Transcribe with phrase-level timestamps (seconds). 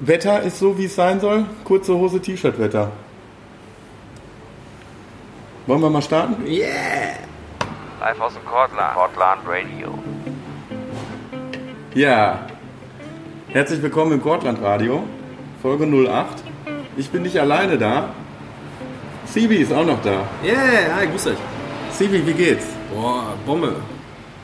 [0.00, 1.44] Wetter ist so, wie es sein soll.
[1.64, 2.90] Kurze Hose, T-Shirt-Wetter.
[5.66, 6.46] Wollen wir mal starten?
[6.46, 7.18] Yeah!
[8.00, 8.94] Live aus dem Cortland.
[8.94, 9.98] Cortland Radio.
[11.94, 12.46] Ja.
[13.48, 15.02] Herzlich willkommen im Cortland Radio.
[15.60, 16.44] Folge 08.
[16.96, 18.08] Ich bin nicht alleine da.
[19.26, 20.22] Sibi ist auch noch da.
[20.42, 21.38] Yeah, hi, grüß euch.
[21.90, 22.64] Sibi, wie geht's?
[22.94, 23.76] Boah, Bombe.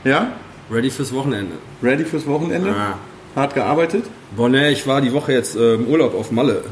[0.04, 0.32] Ja?
[0.70, 1.54] Ready fürs Wochenende.
[1.82, 2.68] Ready fürs Wochenende?
[2.68, 2.98] Ja.
[3.34, 4.04] Hart gearbeitet?
[4.34, 6.64] Boah, ne, ich war die Woche jetzt äh, im Urlaub auf Malle.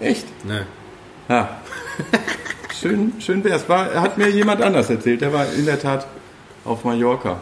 [0.00, 0.26] Echt?
[0.44, 0.66] Ne.
[1.28, 1.60] Ja.
[2.80, 3.68] schön, schön wär's.
[3.68, 5.20] War, hat mir jemand anders erzählt.
[5.20, 6.06] Der war in der Tat
[6.64, 7.40] auf Mallorca.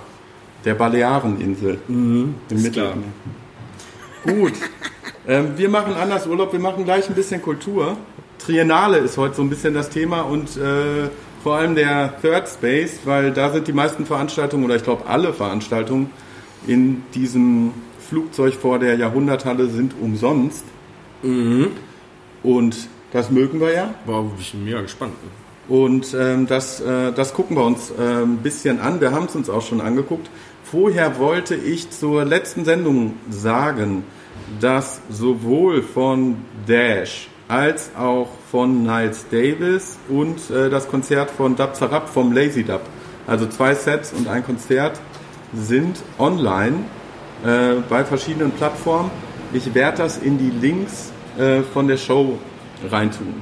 [0.64, 1.78] Der Baleareninsel.
[1.88, 2.95] Mhm, Im Mittelmeer.
[4.27, 4.52] Gut.
[5.27, 6.52] ähm, wir machen anders Urlaub.
[6.52, 7.96] Wir machen gleich ein bisschen Kultur.
[8.38, 11.09] Triennale ist heute so ein bisschen das Thema und äh,
[11.42, 15.32] vor allem der Third Space, weil da sind die meisten Veranstaltungen oder ich glaube alle
[15.32, 16.10] Veranstaltungen
[16.66, 17.73] in diesem
[18.10, 20.64] Flugzeug vor der Jahrhunderthalle sind umsonst.
[22.42, 23.95] Und das mögen wir ja.
[24.04, 25.12] Bin ich mega gespannt.
[25.68, 29.01] Und ähm, das, äh, das gucken wir uns äh, ein bisschen an.
[29.01, 30.29] Wir haben es uns auch schon angeguckt.
[30.65, 34.02] Vorher wollte ich zur letzten Sendung sagen,
[34.60, 41.77] dass sowohl von Dash als auch von Niles Davis und äh, das Konzert von Dub
[41.77, 42.82] Zarab vom Lazy Dub,
[43.29, 45.01] also zwei Sets und ein Konzert,
[45.54, 46.84] sind online
[47.45, 49.10] äh, bei verschiedenen Plattformen.
[49.52, 52.38] Ich werde das in die Links äh, von der Show
[52.88, 53.35] reintun.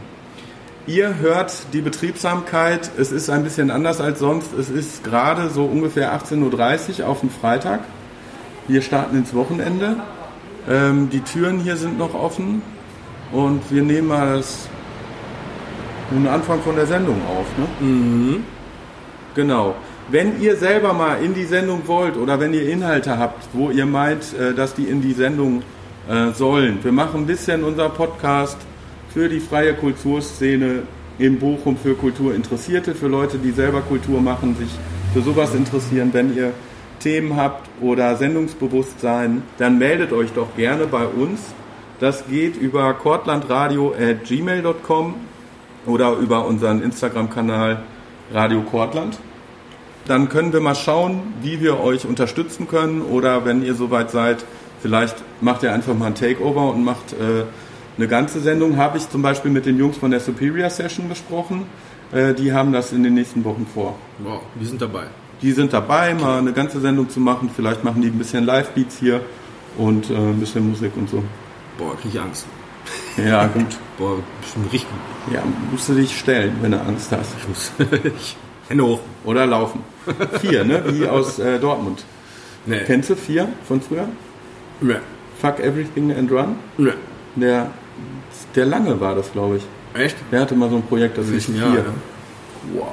[0.86, 2.90] Ihr hört die Betriebsamkeit.
[2.96, 4.54] Es ist ein bisschen anders als sonst.
[4.54, 7.80] Es ist gerade so ungefähr 18.30 Uhr auf dem Freitag.
[8.68, 9.96] Wir starten ins Wochenende.
[10.68, 12.62] Ähm, die Türen hier sind noch offen.
[13.32, 14.68] Und wir nehmen mal das,
[16.10, 17.46] den Anfang von der Sendung auf.
[17.58, 18.40] Ne?
[19.34, 19.74] Genau.
[20.10, 23.84] Wenn ihr selber mal in die Sendung wollt oder wenn ihr Inhalte habt, wo ihr
[23.84, 25.62] meint, äh, dass die in die Sendung
[26.08, 26.78] äh, sollen.
[26.82, 28.56] Wir machen ein bisschen unser Podcast
[29.12, 30.84] für die freie Kulturszene
[31.18, 34.70] in Bochum für Kulturinteressierte, für Leute, die selber Kultur machen, sich
[35.12, 36.08] für sowas interessieren.
[36.12, 36.54] Wenn ihr
[37.00, 41.52] Themen habt oder Sendungsbewusstsein, dann meldet euch doch gerne bei uns.
[42.00, 45.14] Das geht über kortlandradio.gmail.com
[45.84, 47.82] oder über unseren Instagram-Kanal
[48.32, 49.18] Radio Kortland.
[50.06, 54.44] Dann können wir mal schauen, wie wir euch unterstützen können oder wenn ihr soweit seid,
[54.80, 57.44] vielleicht macht ihr einfach mal ein Takeover und macht äh,
[57.96, 58.76] eine ganze Sendung.
[58.76, 61.66] Habe ich zum Beispiel mit den Jungs von der Superior Session besprochen.
[62.12, 63.96] Äh, die haben das in den nächsten Wochen vor.
[64.18, 65.08] Wow, die sind dabei.
[65.42, 67.50] Die sind dabei, mal eine ganze Sendung zu machen.
[67.54, 69.20] Vielleicht machen die ein bisschen Live-Beats hier
[69.76, 71.22] und äh, ein bisschen Musik und so.
[71.76, 72.46] Boah, krieg ich Angst.
[73.16, 73.76] Ja, gut.
[73.98, 74.90] Boah, bestimmt richtig.
[75.32, 77.34] Ja, musst du dich stellen, wenn du Angst hast.
[77.38, 77.72] Ich muss.
[78.68, 79.00] ich- Hände hoch.
[79.24, 79.80] Oder laufen.
[80.40, 80.82] Vier, ne?
[80.88, 82.04] Wie aus äh, Dortmund.
[82.66, 82.80] Nee.
[82.86, 84.08] Kennst du vier von früher?
[84.80, 84.96] Nee.
[85.40, 86.56] Fuck Everything and Run?
[86.76, 86.92] Nee.
[87.36, 87.70] Der,
[88.54, 89.62] der Lange war das, glaube ich.
[90.00, 90.16] Echt?
[90.32, 91.62] Der hatte mal so ein Projekt, das Welchen vier.
[91.64, 91.84] Jahr, ja?
[92.74, 92.86] Wow.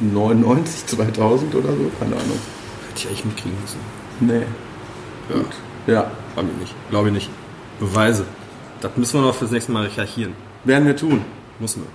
[0.00, 1.90] 99, 2000 oder so?
[1.98, 2.38] Keine Ahnung.
[2.88, 3.80] Hätte ich eigentlich mitkriegen müssen.
[4.20, 4.42] Nee.
[5.28, 5.92] Ja.
[5.94, 6.74] Ja, War mir nicht.
[6.90, 7.30] Glaube ich nicht.
[7.80, 8.24] Beweise.
[8.80, 10.32] Das müssen wir noch fürs nächste Mal recherchieren.
[10.64, 11.24] werden wir tun.
[11.58, 11.88] Müssen wir.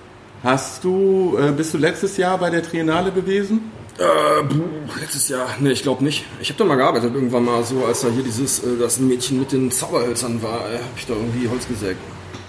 [0.44, 3.72] Hast du, äh, bist du letztes Jahr bei der Triennale gewesen?
[4.00, 6.26] Äh, letztes Jahr, nee, ich glaube nicht.
[6.40, 9.40] Ich habe da mal gearbeitet irgendwann mal so, als da hier dieses, äh, das Mädchen
[9.40, 12.00] mit den Zauberhölzern war, äh, habe ich da irgendwie Holz gesägt.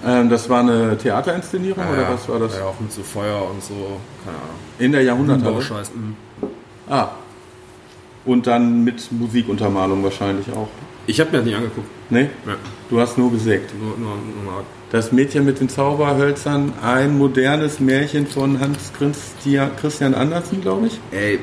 [0.04, 2.56] Ähm, das war eine Theaterinszenierung oder was war das?
[2.56, 4.56] Ja, auch mit so Feuer und so, keine Ahnung.
[4.78, 5.62] In der Jahrhunderthalle?
[5.94, 6.16] Mhm.
[6.88, 7.10] Ah.
[8.24, 10.68] Und dann mit Musikuntermalung wahrscheinlich auch.
[11.06, 11.88] Ich habe mir das nicht angeguckt.
[12.10, 12.28] Nee?
[12.46, 12.56] Ja,
[12.88, 13.72] Du hast nur gesägt.
[13.78, 14.64] nur, nur, nur.
[14.90, 21.00] Das Mädchen mit den Zauberhölzern, ein modernes Märchen von Hans Christia- Christian Andersen, glaube ich.
[21.10, 21.40] Ey,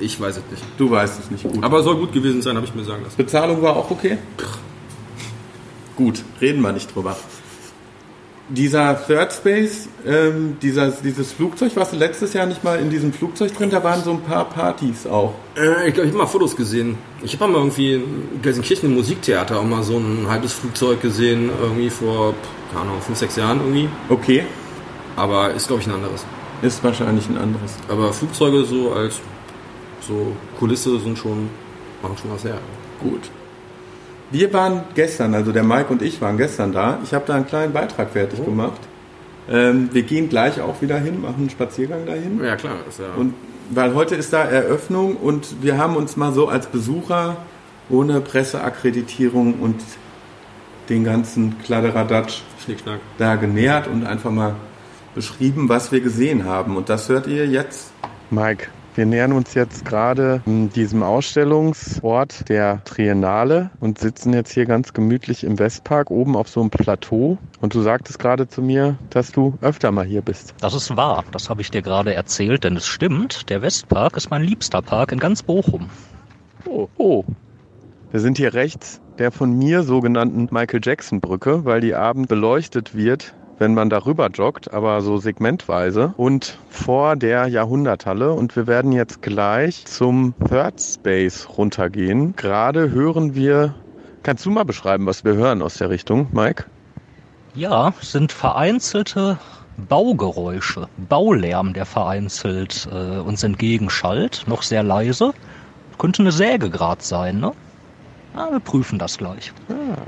[0.00, 0.62] ich weiß es nicht.
[0.76, 1.62] Du weißt es nicht gut.
[1.64, 3.16] Aber soll gut gewesen sein, habe ich mir sagen lassen.
[3.16, 4.18] Bezahlung war auch okay?
[5.96, 7.16] Gut, reden wir nicht drüber.
[8.50, 13.12] Dieser Third Space, ähm, dieser, dieses Flugzeug, warst du letztes Jahr nicht mal in diesem
[13.12, 13.68] Flugzeug drin?
[13.68, 15.34] Da waren so ein paar Partys auch.
[15.54, 16.96] Äh, ich glaube, ich habe mal Fotos gesehen.
[17.22, 21.50] Ich habe mal irgendwie in Gelsenkirchen im Musiktheater auch mal so ein halbes Flugzeug gesehen,
[21.60, 22.32] irgendwie vor,
[22.70, 23.88] keine Ahnung, fünf, sechs Jahren irgendwie.
[24.08, 24.44] Okay,
[25.16, 26.24] Aber ist, glaube ich, ein anderes.
[26.62, 27.74] ist wahrscheinlich ein anderes.
[27.88, 29.16] Aber Flugzeuge so als
[30.00, 31.50] so Kulisse sind schon,
[32.02, 32.58] machen schon was her.
[33.02, 33.30] Gut.
[34.30, 36.98] Wir waren gestern, also der Mike und ich waren gestern da.
[37.02, 38.80] Ich habe da einen kleinen Beitrag fertig gemacht.
[39.50, 42.42] Ähm, wir gehen gleich auch wieder hin, machen einen Spaziergang dahin.
[42.44, 42.74] Ja, klar.
[42.86, 43.34] Ist ja Und
[43.70, 47.38] weil heute ist da Eröffnung und wir haben uns mal so als Besucher
[47.88, 49.80] ohne Presseakkreditierung und
[50.88, 53.00] den ganzen Kladderadatsch Schnickschnack.
[53.18, 54.54] da genähert und einfach mal
[55.14, 56.76] beschrieben, was wir gesehen haben.
[56.76, 57.92] Und das hört ihr jetzt.
[58.30, 64.92] Mike, Wir nähern uns jetzt gerade diesem Ausstellungsort der Triennale und sitzen jetzt hier ganz
[64.92, 67.38] gemütlich im Westpark oben auf so einem Plateau.
[67.60, 70.52] Und du sagtest gerade zu mir, dass du öfter mal hier bist.
[70.60, 71.22] Das ist wahr.
[71.30, 73.48] Das habe ich dir gerade erzählt, denn es stimmt.
[73.50, 75.88] Der Westpark ist mein liebster Park in ganz Bochum.
[76.66, 77.24] Oh, oh.
[78.10, 82.96] Wir sind hier rechts der von mir sogenannten Michael Jackson Brücke, weil die abend beleuchtet
[82.96, 88.32] wird wenn man darüber joggt, aber so segmentweise und vor der Jahrhunderthalle.
[88.32, 92.34] Und wir werden jetzt gleich zum Third Space runtergehen.
[92.36, 93.74] Gerade hören wir,
[94.22, 96.64] kannst du mal beschreiben, was wir hören aus der Richtung, Mike?
[97.54, 99.38] Ja, sind vereinzelte
[99.88, 105.32] Baugeräusche, Baulärm, der vereinzelt äh, uns entgegenschallt, noch sehr leise.
[105.98, 107.52] Könnte eine Säge gerade sein, ne?
[108.34, 109.52] Na, wir prüfen das gleich.
[109.68, 110.02] Ah.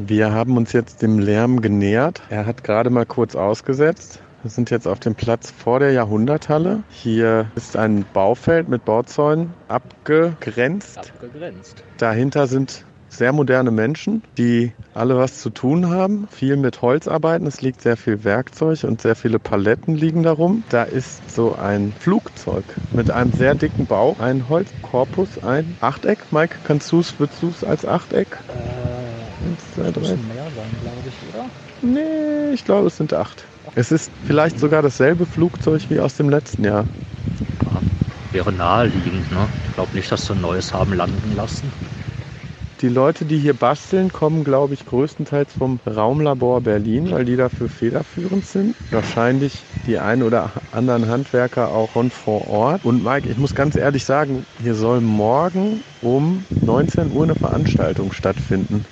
[0.00, 2.22] Wir haben uns jetzt dem Lärm genähert.
[2.30, 4.20] Er hat gerade mal kurz ausgesetzt.
[4.42, 6.84] Wir sind jetzt auf dem Platz vor der Jahrhunderthalle.
[6.88, 10.98] Hier ist ein Baufeld mit Bauzäunen abgegrenzt.
[10.98, 11.82] Abgegrenzt.
[11.96, 17.48] Dahinter sind sehr moderne Menschen, die alle was zu tun haben, viel mit Holz arbeiten.
[17.48, 20.62] Es liegt sehr viel Werkzeug und sehr viele Paletten liegen darum.
[20.68, 22.62] Da ist so ein Flugzeug
[22.92, 26.18] mit einem sehr dicken Bauch, ein Holzkorpus, ein Achteck.
[26.30, 28.28] Mike, kannst du es, würdest du es als Achteck?
[28.48, 28.97] Äh,
[29.44, 30.16] Eins, zwei, drei.
[30.16, 31.50] mehr sein, glaube ich, oder?
[31.80, 33.48] Nee, ich glaube, es sind acht.
[33.74, 36.88] Es ist vielleicht sogar dasselbe Flugzeug wie aus dem letzten Jahr.
[37.64, 37.80] Ja,
[38.32, 39.48] wäre naheliegend, ne?
[39.64, 41.72] Ich glaube nicht, dass sie ein neues haben landen lassen.
[42.80, 47.68] Die Leute, die hier basteln, kommen, glaube ich, größtenteils vom Raumlabor Berlin, weil die dafür
[47.68, 48.76] federführend sind.
[48.90, 52.84] Wahrscheinlich die ein oder anderen Handwerker auch von vor Ort.
[52.84, 58.12] Und Mike, ich muss ganz ehrlich sagen, hier soll morgen um 19 Uhr eine Veranstaltung
[58.12, 58.84] stattfinden.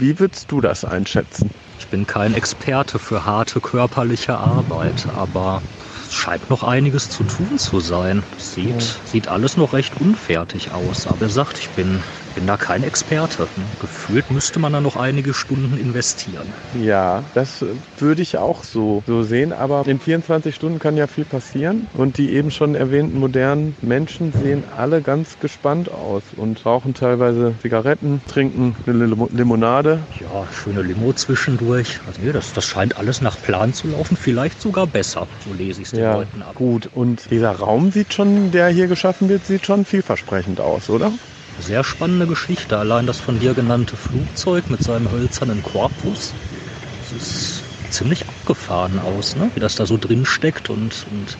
[0.00, 1.50] Wie würdest du das einschätzen?
[1.76, 5.64] Ich bin kein Experte für harte körperliche Arbeit, aber
[6.06, 8.24] es scheint noch einiges zu tun zu sein.
[8.36, 8.96] Sieht, ja.
[9.04, 11.08] sieht alles noch recht unfertig aus.
[11.08, 12.04] Aber er sagt, ich bin
[12.38, 13.48] bin da kein Experte.
[13.80, 16.46] Gefühlt müsste man da noch einige Stunden investieren.
[16.80, 17.64] Ja, das
[17.98, 19.52] würde ich auch so, so sehen.
[19.52, 21.88] Aber in 24 Stunden kann ja viel passieren.
[21.94, 27.56] Und die eben schon erwähnten modernen Menschen sehen alle ganz gespannt aus und rauchen teilweise
[27.60, 30.04] Zigaretten, trinken eine Limonade.
[30.20, 31.98] Ja, schöne Limo zwischendurch.
[32.06, 34.16] Also, nee, das, das scheint alles nach Plan zu laufen.
[34.16, 35.26] Vielleicht sogar besser.
[35.44, 36.54] So lese ich es den ja, Leuten ab.
[36.54, 41.12] Gut, und dieser Raum sieht schon, der hier geschaffen wird, sieht schon vielversprechend aus, oder?
[41.60, 42.78] Sehr spannende Geschichte.
[42.78, 46.32] Allein das von dir genannte Flugzeug mit seinem hölzernen Korpus.
[47.12, 49.50] Das ist ziemlich abgefahren aus, ne?
[49.54, 51.36] wie das da so drin steckt und, und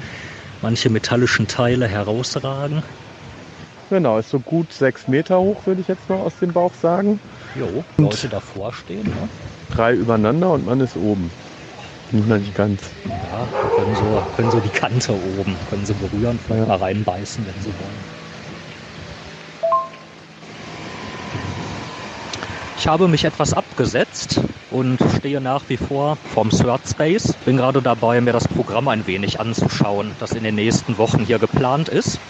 [0.62, 2.82] manche metallischen Teile herausragen.
[3.90, 7.20] Genau, ist so gut sechs Meter hoch, würde ich jetzt mal aus dem Bauch sagen.
[7.54, 9.04] Jo, Leute davor stehen.
[9.04, 9.28] Ne?
[9.74, 11.30] Drei übereinander und man ist oben.
[12.10, 12.82] Nicht ganz.
[13.30, 16.66] Ja, können so, können so die Kante oben, können sie berühren, vielleicht ja.
[16.66, 18.07] mal reinbeißen, wenn sie wollen.
[22.80, 24.40] Ich habe mich etwas abgesetzt
[24.70, 27.34] und stehe nach wie vor vom Third Space.
[27.44, 31.40] Bin gerade dabei, mir das Programm ein wenig anzuschauen, das in den nächsten Wochen hier
[31.40, 32.20] geplant ist.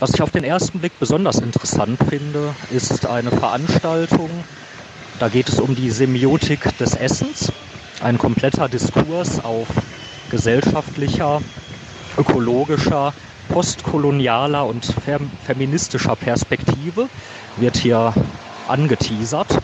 [0.00, 4.28] Was ich auf den ersten Blick besonders interessant finde, ist eine Veranstaltung.
[5.20, 7.52] Da geht es um die Semiotik des Essens.
[8.02, 9.68] Ein kompletter Diskurs auf
[10.32, 11.40] gesellschaftlicher,
[12.18, 13.14] ökologischer,
[13.50, 14.84] postkolonialer und
[15.46, 17.08] feministischer Perspektive
[17.56, 18.14] wird hier
[18.68, 19.58] angeteasert.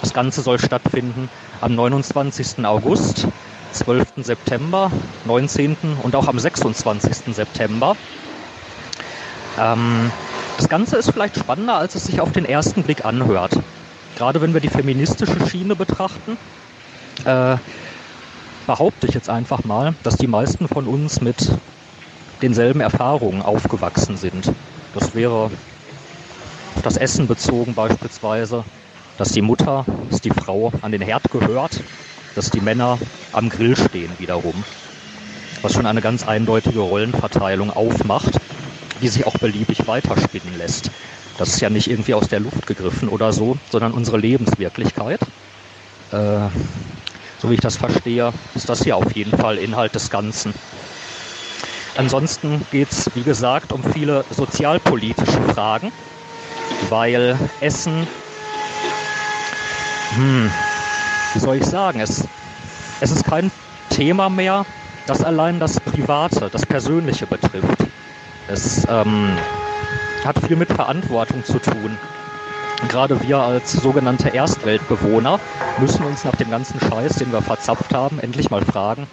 [0.00, 1.28] Das Ganze soll stattfinden
[1.60, 2.64] am 29.
[2.64, 3.26] August,
[3.72, 4.06] 12.
[4.18, 4.90] September,
[5.24, 5.76] 19.
[6.02, 7.34] und auch am 26.
[7.34, 7.96] September.
[9.58, 10.10] Ähm,
[10.56, 13.52] das Ganze ist vielleicht spannender, als es sich auf den ersten Blick anhört.
[14.16, 16.36] Gerade wenn wir die feministische Schiene betrachten,
[17.24, 17.56] äh,
[18.66, 21.52] behaupte ich jetzt einfach mal, dass die meisten von uns mit
[22.42, 24.52] denselben Erfahrungen aufgewachsen sind.
[24.94, 25.50] Das wäre
[26.78, 28.62] auf das Essen bezogen beispielsweise,
[29.16, 31.80] dass die Mutter, dass die Frau an den Herd gehört,
[32.36, 33.00] dass die Männer
[33.32, 34.62] am Grill stehen wiederum.
[35.60, 38.38] Was schon eine ganz eindeutige Rollenverteilung aufmacht,
[39.02, 40.92] die sich auch beliebig weiterspinnen lässt.
[41.36, 45.18] Das ist ja nicht irgendwie aus der Luft gegriffen oder so, sondern unsere Lebenswirklichkeit.
[46.12, 46.48] Äh,
[47.40, 50.54] so wie ich das verstehe, ist das hier auf jeden Fall Inhalt des Ganzen.
[51.96, 55.90] Ansonsten geht es, wie gesagt, um viele sozialpolitische Fragen
[56.88, 58.06] weil Essen,
[60.14, 60.50] hm,
[61.34, 62.24] wie soll ich sagen, es,
[63.00, 63.50] es ist kein
[63.90, 64.64] Thema mehr,
[65.06, 67.86] das allein das Private, das Persönliche betrifft.
[68.48, 69.36] Es ähm,
[70.24, 71.98] hat viel mit Verantwortung zu tun.
[72.88, 75.40] Gerade wir als sogenannte Erstweltbewohner
[75.78, 79.06] müssen uns nach dem ganzen Scheiß, den wir verzapft haben, endlich mal fragen,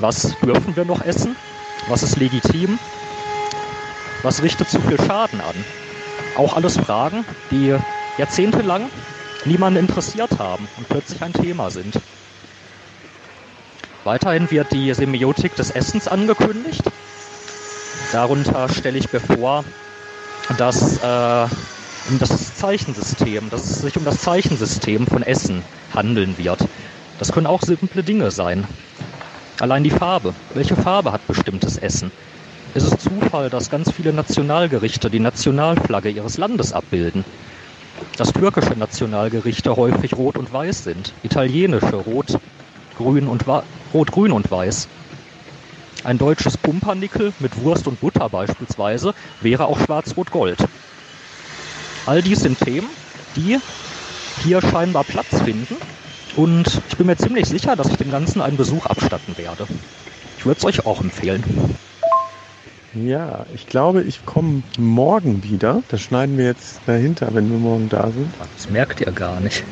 [0.00, 1.36] was dürfen wir noch essen
[1.88, 2.78] Was ist legitim?
[4.22, 5.64] Was richtet zu viel Schaden an?
[6.36, 7.76] Auch alles Fragen, die
[8.18, 8.88] jahrzehntelang
[9.44, 12.00] niemanden interessiert haben und plötzlich ein Thema sind.
[14.04, 16.82] Weiterhin wird die Semiotik des Essens angekündigt.
[18.12, 19.64] Darunter stelle ich mir vor,
[20.58, 21.46] dass äh,
[22.08, 25.62] um das Zeichensystem, dass es sich um das Zeichensystem von Essen
[25.94, 26.66] handeln wird.
[27.18, 28.66] Das können auch simple Dinge sein.
[29.60, 30.34] Allein die Farbe.
[30.54, 32.10] Welche Farbe hat bestimmtes Essen?
[32.74, 37.22] Ist es Zufall, dass ganz viele Nationalgerichte die Nationalflagge ihres Landes abbilden?
[38.16, 42.38] Dass türkische Nationalgerichte häufig rot und weiß sind, italienische rot,
[42.96, 44.88] grün und rot, grün und weiß.
[46.04, 49.12] Ein deutsches Pumpernickel mit Wurst und Butter beispielsweise
[49.42, 50.64] wäre auch schwarz-rot-gold.
[52.06, 52.88] All dies sind Themen,
[53.36, 53.58] die
[54.42, 55.76] hier scheinbar Platz finden
[56.36, 59.66] und ich bin mir ziemlich sicher, dass ich dem Ganzen einen Besuch abstatten werde.
[60.38, 61.76] Ich würde es euch auch empfehlen.
[62.94, 65.82] Ja, ich glaube, ich komme morgen wieder.
[65.88, 68.30] Das schneiden wir jetzt dahinter, wenn wir morgen da sind.
[68.54, 69.64] Das merkt ihr gar nicht.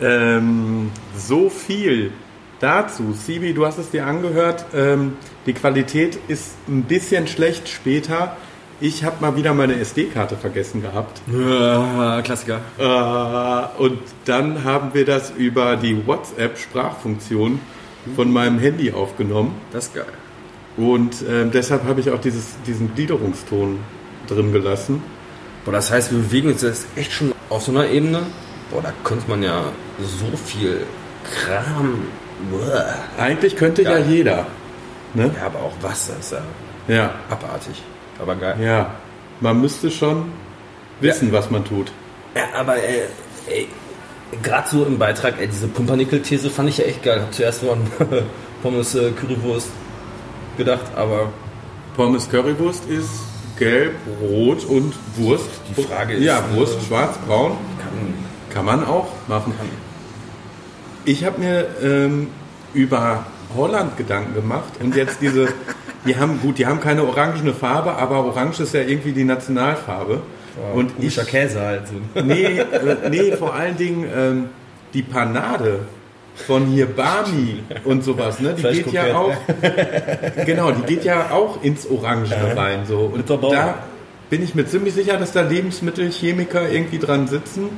[0.00, 2.10] ähm, so viel
[2.58, 3.12] dazu.
[3.12, 4.64] Sibi, du hast es dir angehört.
[4.74, 5.16] Ähm,
[5.46, 8.36] die Qualität ist ein bisschen schlecht später.
[8.80, 11.20] Ich habe mal wieder meine SD-Karte vergessen gehabt.
[12.24, 12.60] Klassiker.
[12.78, 17.60] Äh, und dann haben wir das über die WhatsApp-Sprachfunktion
[18.14, 19.56] von meinem Handy aufgenommen.
[19.72, 20.06] Das ist geil.
[20.76, 23.80] Und äh, deshalb habe ich auch dieses, diesen Gliederungston
[24.28, 25.02] drin gelassen.
[25.64, 28.22] Boah, das heißt, wir bewegen uns jetzt echt schon auf so einer Ebene.
[28.70, 30.86] Boah, da könnte man ja so viel
[31.24, 32.04] Kram.
[32.52, 32.94] Boah.
[33.18, 34.46] Eigentlich könnte ja, ja jeder.
[35.14, 35.32] Ne?
[35.36, 36.42] Ja, aber auch Wasser ist ja,
[36.86, 37.14] ja.
[37.28, 37.82] abartig
[38.20, 38.56] aber geil.
[38.62, 38.94] Ja,
[39.40, 40.32] man müsste schon
[41.00, 41.34] wissen, ja.
[41.34, 41.92] was man tut.
[42.34, 43.66] Ja, aber äh,
[44.42, 47.20] gerade so im Beitrag, ey, diese Pumpernickel-These fand ich ja echt geil.
[47.20, 47.80] Hab zuerst nur an
[48.62, 49.70] Pommes äh, Currywurst
[50.56, 51.30] gedacht, aber.
[51.96, 53.10] Pommes Currywurst ist
[53.58, 55.48] gelb, rot und Wurst.
[55.76, 56.24] Die Frage ist.
[56.24, 57.56] Ja, Wurst, äh, schwarz, braun.
[57.80, 58.14] Kann,
[58.50, 59.52] kann man auch machen.
[59.56, 59.68] Kann.
[61.04, 62.28] Ich habe mir ähm,
[62.74, 65.48] über Holland Gedanken gemacht und jetzt diese
[66.04, 70.20] die haben, gut, die haben keine orangene Farbe, aber Orange ist ja irgendwie die Nationalfarbe.
[70.72, 71.82] Oh, und ich, Käse halt.
[71.88, 71.94] So.
[72.22, 74.44] Nee, äh, nee, vor allen Dingen ähm,
[74.94, 75.80] die Panade
[76.34, 78.54] von hier Bami und sowas, ne?
[78.54, 79.34] Die geht ja auch,
[80.46, 82.54] genau, die geht ja auch ins Orange ja.
[82.54, 83.10] rein, so.
[83.12, 83.74] Und da
[84.30, 87.68] bin ich mir ziemlich sicher, dass da Lebensmittelchemiker irgendwie dran sitzen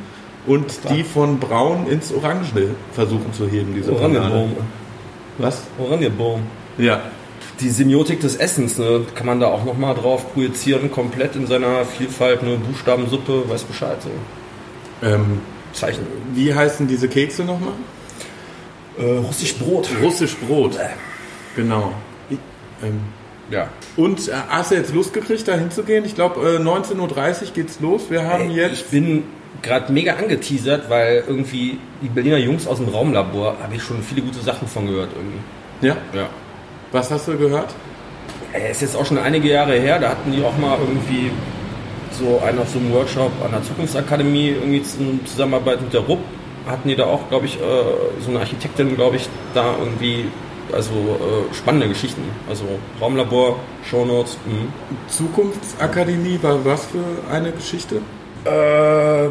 [0.47, 2.53] und die von Braun ins Orange
[2.93, 4.49] versuchen zu heben, diese Panade.
[5.39, 5.62] Was?
[5.79, 6.43] Orangenbaum.
[6.77, 7.00] Ja,
[7.61, 11.85] die Semiotik des Essens, ne, kann man da auch nochmal drauf projizieren, komplett in seiner
[11.85, 13.99] Vielfalt, eine Buchstabensuppe, weiß Bescheid.
[14.02, 15.07] So.
[15.07, 15.40] Ähm,
[15.73, 16.07] Zeichen.
[16.35, 17.73] Wie heißen diese Kekse nochmal?
[18.99, 19.88] Äh, Russisch Brot.
[20.02, 20.76] Russisch Brot.
[20.76, 20.88] Äh.
[21.57, 21.93] Genau.
[22.29, 22.38] Ich,
[22.83, 23.00] ähm,
[23.50, 23.69] ja.
[23.97, 26.05] Und äh, hast du jetzt Lust gekriegt, da hinzugehen?
[26.05, 28.11] Ich glaube, äh, 19.30 Uhr geht's los.
[28.11, 28.81] Wir haben Ey, jetzt.
[28.81, 29.25] Ich bin
[29.62, 34.23] gerade mega angeteasert, weil irgendwie die Berliner Jungs aus dem Raumlabor habe ich schon viele
[34.23, 35.87] gute Sachen von gehört irgendwie.
[35.87, 35.97] Ja?
[36.14, 36.29] Ja.
[36.92, 37.75] Was hast du gehört?
[38.52, 41.30] Es ist jetzt auch schon einige Jahre her, da hatten die auch mal irgendwie
[42.11, 46.18] so einen auf so einem Workshop an der Zukunftsakademie irgendwie in Zusammenarbeit mit der RUP
[46.66, 47.61] hatten die da auch, glaube ich, äh,
[48.20, 50.26] so eine Architektin, glaube ich, da irgendwie,
[50.73, 52.23] also äh, spannende Geschichten.
[52.49, 52.64] Also
[53.00, 54.37] Raumlabor, Shownotes.
[54.47, 54.66] Mh.
[55.09, 57.97] Zukunftsakademie war was für eine Geschichte?
[58.44, 59.28] Äh,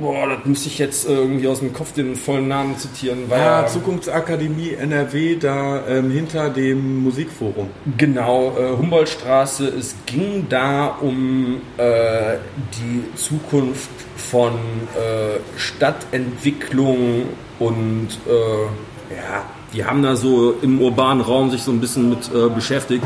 [0.00, 3.24] Boah, das müsste ich jetzt äh, irgendwie aus dem Kopf den vollen Namen zitieren.
[3.28, 7.70] Weil ja, Zukunftsakademie NRW, da ähm, hinter dem Musikforum.
[7.96, 9.68] Genau, äh, Humboldtstraße.
[9.68, 12.36] Es ging da um äh,
[12.78, 21.50] die Zukunft von äh, Stadtentwicklung und äh, ja, die haben da so im urbanen Raum
[21.50, 23.04] sich so ein bisschen mit äh, beschäftigt.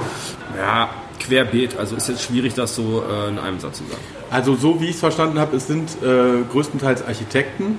[0.56, 0.90] Ja,
[1.30, 1.78] querbeet.
[1.78, 4.02] Also ist jetzt schwierig, das so in einem Satz zu sagen.
[4.30, 7.78] Also so wie ich es verstanden habe, es sind äh, größtenteils Architekten.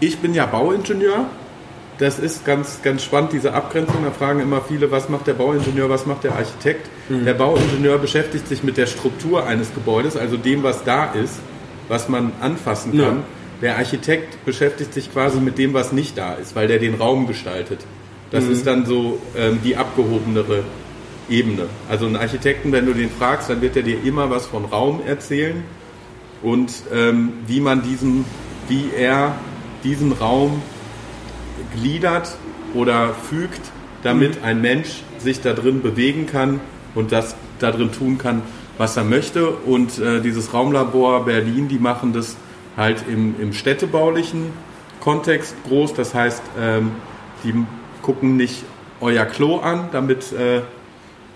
[0.00, 1.26] Ich bin ja Bauingenieur.
[1.98, 4.02] Das ist ganz, ganz spannend, diese Abgrenzung.
[4.04, 6.88] Da fragen immer viele, was macht der Bauingenieur, was macht der Architekt.
[7.10, 7.26] Mhm.
[7.26, 11.40] Der Bauingenieur beschäftigt sich mit der Struktur eines Gebäudes, also dem, was da ist,
[11.88, 13.16] was man anfassen kann.
[13.16, 13.24] Ja.
[13.60, 17.26] Der Architekt beschäftigt sich quasi mit dem, was nicht da ist, weil der den Raum
[17.26, 17.80] gestaltet.
[18.30, 18.52] Das mhm.
[18.52, 20.64] ist dann so ähm, die abgehobenere
[21.30, 21.66] Ebene.
[21.88, 25.00] Also ein Architekten, wenn du den fragst, dann wird er dir immer was von Raum
[25.06, 25.62] erzählen
[26.42, 28.24] und ähm, wie man diesen,
[28.68, 29.34] wie er
[29.84, 30.62] diesen Raum
[31.74, 32.36] gliedert
[32.74, 33.60] oder fügt,
[34.02, 34.44] damit mhm.
[34.44, 36.60] ein Mensch sich da drin bewegen kann
[36.94, 38.42] und das da drin tun kann,
[38.78, 39.50] was er möchte.
[39.50, 42.36] Und äh, dieses Raumlabor Berlin, die machen das
[42.76, 44.46] halt im, im städtebaulichen
[45.00, 45.94] Kontext groß.
[45.94, 46.92] Das heißt, ähm,
[47.44, 47.54] die
[48.02, 48.64] gucken nicht
[49.00, 50.62] euer Klo an, damit äh,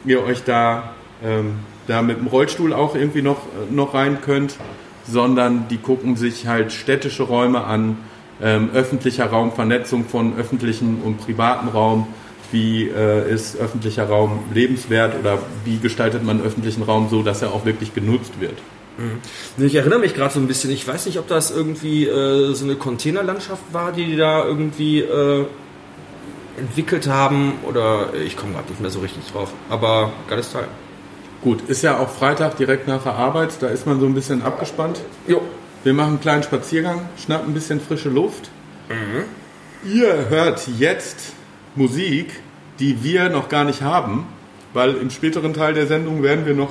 [0.05, 1.57] ihr euch da, ähm,
[1.87, 4.57] da mit dem Rollstuhl auch irgendwie noch, noch rein könnt,
[5.07, 7.99] sondern die gucken sich halt städtische Räume an,
[8.43, 12.07] ähm, öffentlicher Raum, Vernetzung von öffentlichen und privaten Raum.
[12.53, 17.53] Wie äh, ist öffentlicher Raum lebenswert oder wie gestaltet man öffentlichen Raum so, dass er
[17.53, 18.59] auch wirklich genutzt wird?
[18.97, 19.65] Mhm.
[19.65, 22.65] Ich erinnere mich gerade so ein bisschen, ich weiß nicht, ob das irgendwie äh, so
[22.65, 25.47] eine Containerlandschaft war, die die da irgendwie äh,
[26.59, 29.53] entwickelt haben oder ich komme gerade nicht mehr so richtig drauf.
[29.69, 30.69] Aber geiles Teil.
[31.43, 34.43] Gut, ist ja auch Freitag direkt nach der Arbeit, da ist man so ein bisschen
[34.43, 35.01] abgespannt.
[35.27, 35.43] Jo.
[35.83, 38.49] Wir machen einen kleinen Spaziergang, schnappen ein bisschen frische Luft.
[39.85, 41.35] Ihr hört jetzt
[41.75, 42.41] Musik,
[42.79, 44.27] die wir noch gar nicht haben,
[44.73, 46.71] weil im späteren Teil der Sendung werden wir noch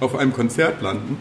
[0.00, 1.16] auf einem Konzert landen.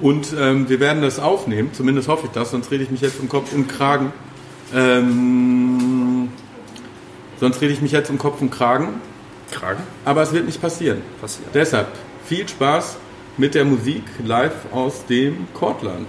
[0.00, 3.18] Und ähm, wir werden das aufnehmen, zumindest hoffe ich das, sonst rede ich mich jetzt
[3.18, 4.12] um Kopf und Kragen.
[4.74, 5.85] Ähm,
[7.40, 9.00] sonst rede ich mich jetzt um Kopf und Kragen,
[9.50, 9.82] Kragen?
[10.04, 11.02] aber es wird nicht passieren.
[11.20, 11.48] Passiert.
[11.54, 11.88] Deshalb
[12.24, 12.96] viel Spaß
[13.36, 16.08] mit der Musik live aus dem Kortland.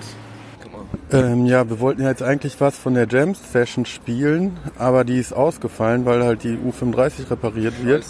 [1.12, 5.18] Ähm, ja, wir wollten ja jetzt eigentlich was von der Jam Session spielen, aber die
[5.18, 8.06] ist ausgefallen, weil halt die U35 repariert wird.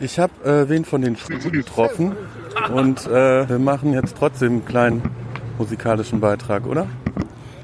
[0.00, 2.16] Ich habe äh, wen von den Frühen getroffen
[2.74, 5.02] und äh, wir machen jetzt trotzdem einen kleinen
[5.58, 6.86] musikalischen Beitrag, oder?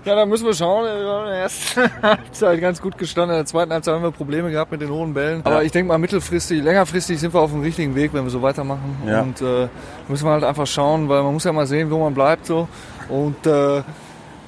[0.06, 0.84] Ja, da müssen wir schauen.
[0.84, 3.34] Wir haben in der ersten Halbzeit ganz gut gestanden.
[3.34, 5.44] In der zweiten Halbzeit haben wir Probleme gehabt mit den hohen Bällen.
[5.44, 8.40] Aber ich denke mal, mittelfristig, längerfristig sind wir auf dem richtigen Weg, wenn wir so
[8.40, 8.96] weitermachen.
[9.04, 9.22] Ja.
[9.22, 9.66] Und äh,
[10.06, 12.68] müssen wir halt einfach schauen, weil man muss ja mal sehen, wo man bleibt so.
[13.08, 13.82] Und äh,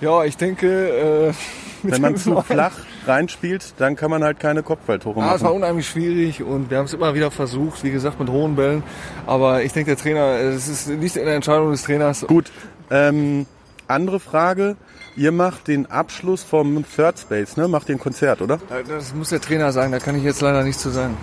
[0.01, 1.33] ja, ich denke, äh,
[1.83, 2.73] Wenn man zu flach
[3.07, 5.63] reinspielt, dann kann man halt keine Kopfballtore Ah, es war machen.
[5.63, 8.83] unheimlich schwierig und wir haben es immer wieder versucht, wie gesagt, mit hohen Bällen.
[9.27, 12.25] Aber ich denke, der Trainer, es ist nicht in der Entscheidung des Trainers.
[12.27, 12.51] Gut,
[12.91, 13.47] ähm,
[13.87, 14.77] andere Frage.
[15.19, 17.67] Ihr macht den Abschluss vom Third Space, ne?
[17.67, 18.59] Macht den Konzert, oder?
[18.89, 21.17] Das muss der Trainer sagen, da kann ich jetzt leider nichts zu sagen.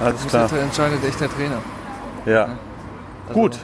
[0.00, 0.48] Alles Das muss klar.
[0.48, 1.58] der entscheidet echt der Trainer.
[2.24, 2.44] Ja.
[3.28, 3.58] Also, Gut.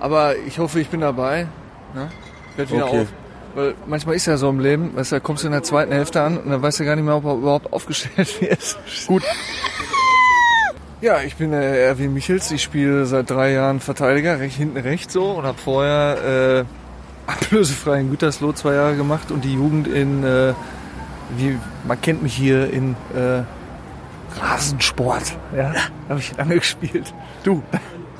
[0.00, 1.46] Aber ich hoffe, ich bin dabei.
[1.94, 2.10] Ne?
[2.52, 3.00] Ich werde wieder Okay.
[3.00, 3.06] auf.
[3.54, 5.92] Weil manchmal ist ja so im Leben, weißt du, da kommst du in der zweiten
[5.92, 8.76] Hälfte an und dann weißt du gar nicht mehr, ob er überhaupt aufgestellt wird.
[9.06, 9.22] Gut.
[11.00, 12.50] Ja, ich bin der Erwin Michels.
[12.50, 16.85] Ich spiele seit drei Jahren Verteidiger, recht hinten rechts so und habe vorher äh,
[17.26, 20.54] ablösefrei in Gütersloh zwei Jahre gemacht und die Jugend in, äh,
[21.36, 23.42] wie man kennt mich hier in äh,
[24.40, 25.36] Rasensport.
[25.56, 25.74] Ja,
[26.08, 27.12] habe ich lange gespielt.
[27.42, 27.62] Du,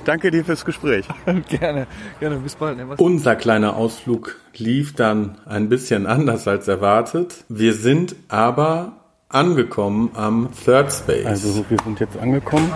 [0.05, 1.07] danke dir fürs Gespräch.
[1.49, 1.87] gerne,
[2.21, 2.37] gerne.
[2.37, 2.79] Bis bald.
[2.79, 2.87] Ne?
[2.97, 7.45] Unser kleiner Ausflug lief dann ein bisschen anders als erwartet.
[7.49, 8.93] Wir sind aber
[9.29, 11.27] angekommen am Third Space.
[11.27, 12.73] Also wir sind jetzt angekommen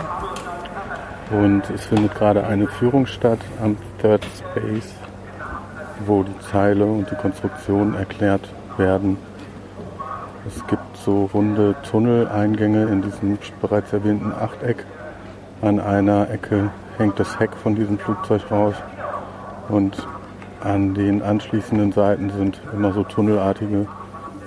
[1.30, 4.94] und es findet gerade eine Führung statt am Third Space,
[6.06, 9.18] wo die Zeile und die Konstruktion erklärt werden.
[10.46, 14.84] Es gibt so runde Tunneleingänge in diesem bereits erwähnten Achteck.
[15.62, 18.74] An einer Ecke hängt das Heck von diesem Flugzeug raus
[19.68, 20.06] und
[20.62, 23.86] an den anschließenden Seiten sind immer so tunnelartige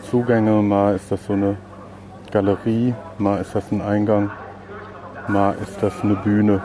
[0.09, 0.61] Zugänge.
[0.61, 1.57] Mal ist das so eine
[2.31, 4.31] Galerie, mal ist das ein Eingang,
[5.27, 6.61] mal ist das eine Bühne.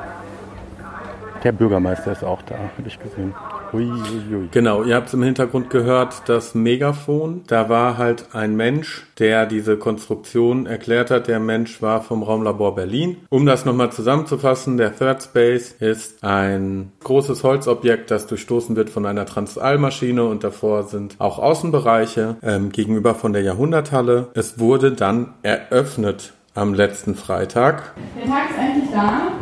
[1.45, 3.35] Der Bürgermeister ist auch da, habe ich gesehen.
[3.73, 4.49] Ui, ui, ui.
[4.51, 7.43] Genau, ihr habt im Hintergrund gehört, das Megafon.
[7.47, 11.29] Da war halt ein Mensch, der diese Konstruktion erklärt hat.
[11.29, 13.19] Der Mensch war vom Raumlabor Berlin.
[13.29, 19.07] Um das nochmal zusammenzufassen, der Third Space ist ein großes Holzobjekt, das durchstoßen wird von
[19.07, 24.29] einer Transallmaschine und davor sind auch Außenbereiche ähm, gegenüber von der Jahrhunderthalle.
[24.35, 27.95] Es wurde dann eröffnet am letzten Freitag.
[28.17, 29.33] Der Tag ist endlich da.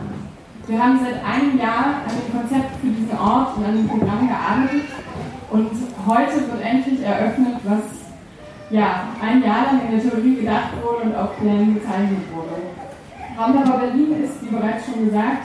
[0.69, 4.27] Wir haben seit einem Jahr an dem Konzept für diesen Ort und an dem Programm
[4.27, 4.83] gearbeitet.
[5.49, 5.71] Und
[6.05, 7.83] heute wird endlich eröffnet, was
[8.71, 12.51] ja, ein Jahr lang in der Theorie gedacht wurde und auf Plänen gezeichnet wurde.
[13.39, 15.45] Raumlabor Berlin ist, wie bereits schon gesagt,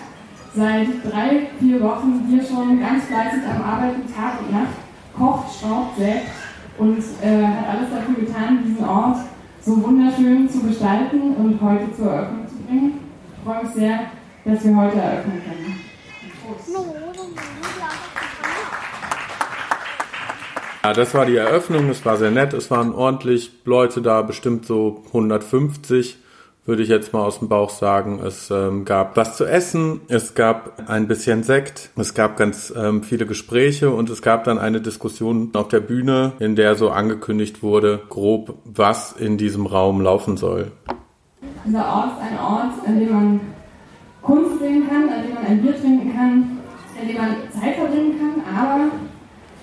[0.55, 4.73] seit drei, vier Wochen hier schon ganz fleißig am Arbeiten, Tag und Nacht,
[5.15, 6.31] kocht, schraubt, sägt
[6.79, 9.17] und äh, hat alles dafür getan, diesen Ort
[9.63, 12.99] so wunderschön zu gestalten und heute zur Eröffnung zu bringen.
[13.37, 13.99] Ich freue mich sehr,
[14.45, 15.81] dass wir heute eröffnen können.
[20.83, 24.65] Ja, das war die Eröffnung, es war sehr nett, es waren ordentlich Leute da, bestimmt
[24.65, 26.17] so 150,
[26.65, 28.19] würde ich jetzt mal aus dem Bauch sagen.
[28.19, 33.03] Es ähm, gab was zu essen, es gab ein bisschen Sekt, es gab ganz ähm,
[33.03, 37.61] viele Gespräche und es gab dann eine Diskussion auf der Bühne, in der so angekündigt
[37.61, 40.71] wurde, grob, was in diesem Raum laufen soll.
[41.63, 43.39] Dieser Ort ist ein Ort, an dem man
[44.21, 46.59] Kunst sehen kann, an dem man ein Bier trinken kann,
[46.99, 48.91] an dem man Zeit verbringen kann, aber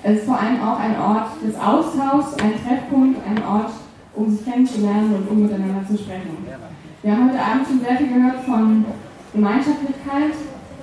[0.02, 3.70] es ist vor allem auch ein Ort des Austauschs, ein Treffpunkt, ein Ort,
[4.14, 6.36] um sich kennenzulernen und um miteinander zu sprechen.
[7.02, 8.84] Wir haben heute Abend schon sehr viel gehört von
[9.32, 10.34] Gemeinschaftlichkeit,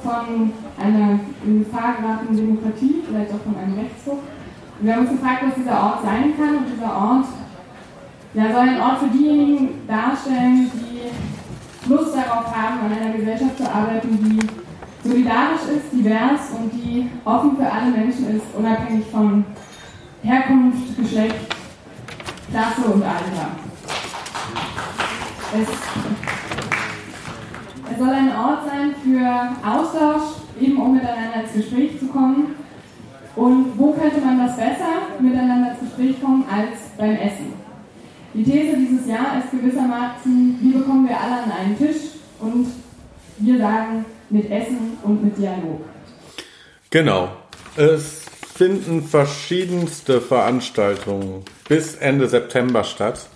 [0.02, 4.20] von einer in Gefahr geratenen Demokratie, vielleicht auch von einem Rechtsruck.
[4.80, 7.26] Und wir haben uns gefragt, was dieser Ort sein kann und dieser Ort
[8.34, 11.35] ja, soll ein Ort für diejenigen darstellen, die
[11.88, 14.40] Lust darauf haben, an einer Gesellschaft zu arbeiten, die
[15.08, 19.46] solidarisch ist, divers und die offen für alle Menschen ist, unabhängig von
[20.24, 21.56] Herkunft, Geschlecht,
[22.50, 23.52] Klasse und Alter.
[25.54, 25.68] Es,
[27.92, 32.56] es soll ein Ort sein für Austausch, eben um miteinander ins Gespräch zu kommen.
[33.36, 37.65] Und wo könnte man das besser miteinander ins Gespräch kommen als beim Essen?
[38.36, 42.68] Die These dieses Jahr ist gewissermaßen, wie bekommen wir alle an einen Tisch und
[43.38, 45.80] wir sagen mit Essen und mit Dialog.
[46.90, 47.30] Genau.
[47.78, 53.30] Es finden verschiedenste Veranstaltungen bis Ende September statt,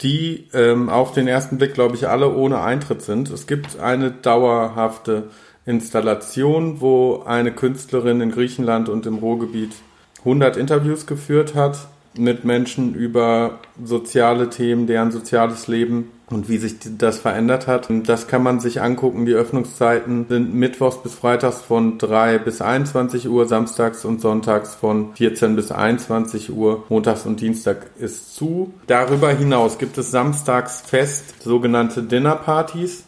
[0.00, 3.30] die ähm, auf den ersten Blick, glaube ich, alle ohne Eintritt sind.
[3.30, 5.30] Es gibt eine dauerhafte
[5.66, 9.76] Installation, wo eine Künstlerin in Griechenland und im Ruhrgebiet
[10.18, 16.76] 100 Interviews geführt hat mit Menschen über soziale Themen, deren soziales Leben und wie sich
[16.98, 17.88] das verändert hat.
[18.04, 19.26] Das kann man sich angucken.
[19.26, 25.14] Die Öffnungszeiten sind mittwochs bis freitags von 3 bis 21 Uhr, samstags und sonntags von
[25.14, 28.72] 14 bis 21 Uhr, montags und Dienstag ist zu.
[28.86, 33.04] Darüber hinaus gibt es samstags fest sogenannte Dinnerpartys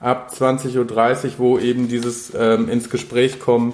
[0.00, 3.72] ab 20.30 Uhr, wo eben dieses ähm, ins Gespräch kommen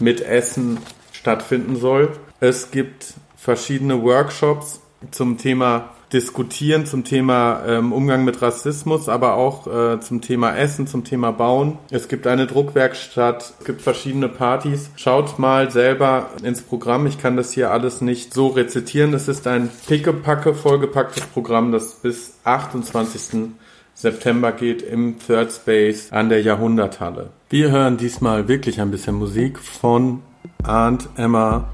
[0.00, 0.78] mit Essen
[1.12, 2.10] stattfinden soll.
[2.40, 3.14] Es gibt
[3.46, 4.80] verschiedene Workshops
[5.12, 10.88] zum Thema Diskutieren, zum Thema ähm, Umgang mit Rassismus, aber auch äh, zum Thema Essen,
[10.88, 11.78] zum Thema Bauen.
[11.90, 14.90] Es gibt eine Druckwerkstatt, es gibt verschiedene Partys.
[14.96, 17.06] Schaut mal selber ins Programm.
[17.06, 19.14] Ich kann das hier alles nicht so rezitieren.
[19.14, 23.50] Es ist ein pickepacke vollgepacktes Programm, das bis 28.
[23.94, 27.30] September geht im Third Space an der Jahrhunderthalle.
[27.48, 30.22] Wir hören diesmal wirklich ein bisschen Musik von
[30.64, 31.68] Aunt Emma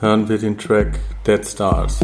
[0.00, 2.00] hören wir den Track Dead Stars.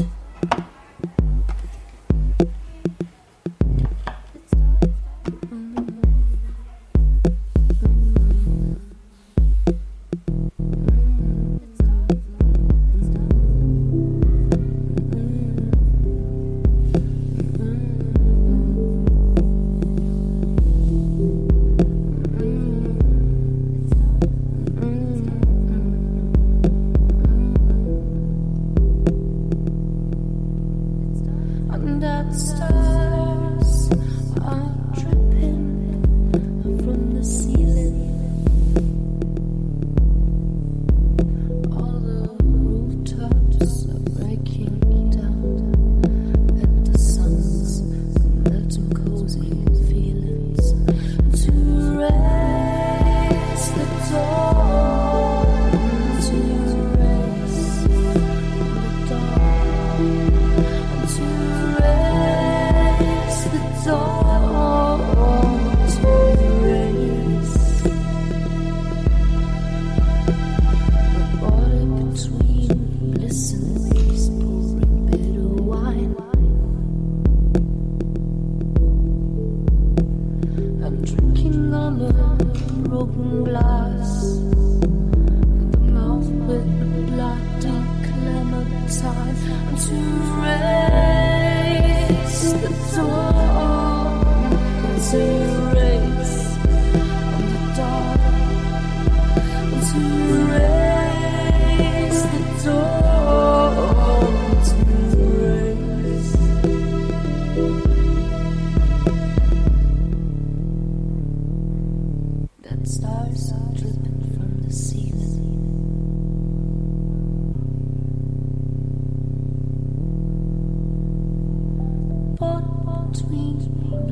[49.37, 49.70] music.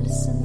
[0.04, 0.37] listen.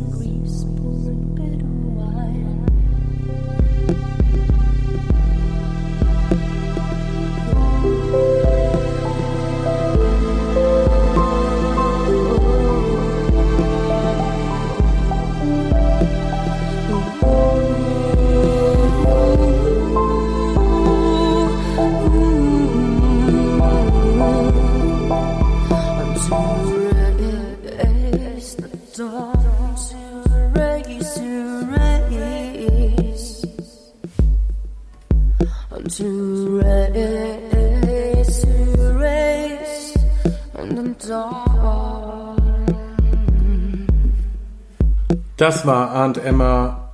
[45.43, 46.89] Das war Aunt Emma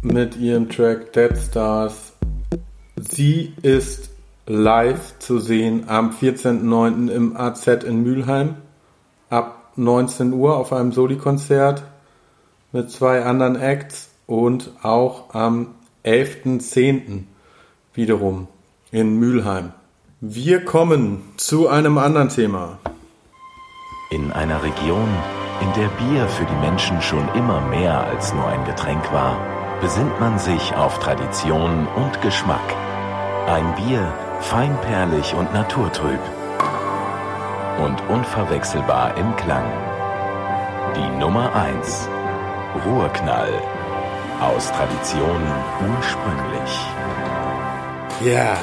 [0.00, 2.14] mit ihrem Track Dead Stars.
[2.96, 4.08] Sie ist
[4.46, 7.10] live zu sehen am 14.09.
[7.10, 8.54] im AZ in Mülheim
[9.28, 11.82] ab 19 Uhr auf einem Soli-Konzert
[12.72, 17.24] mit zwei anderen Acts und auch am 11.10.
[17.92, 18.48] wiederum
[18.92, 19.74] in Mülheim.
[20.22, 22.78] Wir kommen zu einem anderen Thema.
[24.10, 25.10] In einer Region,
[25.60, 29.36] in der Bier für die Menschen schon immer mehr als nur ein Getränk war,
[29.80, 32.74] besinnt man sich auf Tradition und Geschmack.
[33.46, 36.20] Ein Bier, feinperlig und naturtrüb.
[37.78, 39.64] Und unverwechselbar im Klang.
[40.96, 42.08] Die Nummer 1.
[42.86, 43.52] Ruhrknall.
[44.40, 45.42] Aus Tradition
[45.96, 46.86] ursprünglich.
[48.24, 48.56] Ja.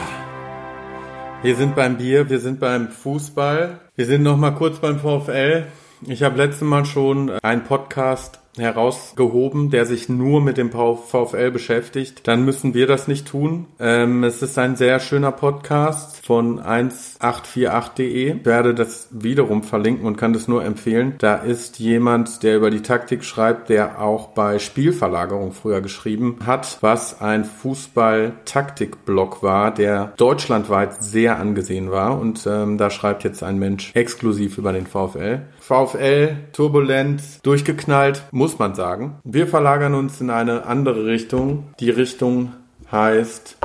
[1.43, 3.79] Wir sind beim Bier, wir sind beim Fußball.
[3.95, 5.65] Wir sind noch mal kurz beim VfL.
[6.05, 12.27] Ich habe letztes Mal schon einen Podcast herausgehoben, der sich nur mit dem VfL beschäftigt,
[12.27, 13.65] dann müssen wir das nicht tun.
[13.79, 18.37] Ähm, es ist ein sehr schöner Podcast von 1848.de.
[18.37, 21.15] Ich werde das wiederum verlinken und kann das nur empfehlen.
[21.19, 26.77] Da ist jemand, der über die Taktik schreibt, der auch bei Spielverlagerung früher geschrieben hat,
[26.81, 32.19] was ein Fußball-Taktik-Blog war, der deutschlandweit sehr angesehen war.
[32.19, 35.41] Und ähm, da schreibt jetzt ein Mensch exklusiv über den VfL.
[35.59, 39.19] VfL, turbulent, durchgeknallt, muss man sagen.
[39.23, 41.73] Wir verlagern uns in eine andere Richtung.
[41.79, 42.53] Die Richtung
[42.91, 43.57] heißt